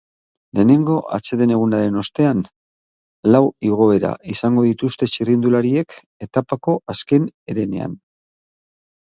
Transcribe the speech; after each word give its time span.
Lehenengo 0.59 0.93
atseden 1.17 1.51
egunaren 1.57 1.99
ostean, 2.03 2.41
lau 3.35 3.41
igoera 3.69 4.15
izango 4.37 4.65
dituzte 4.69 5.09
txirrindulariek 5.13 5.95
etapako 6.29 6.77
azken 6.97 7.31
herenean. 7.51 7.97